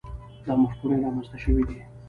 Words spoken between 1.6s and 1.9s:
دي.